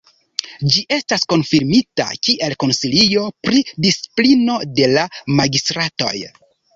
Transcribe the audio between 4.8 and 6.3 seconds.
de la magistratoj.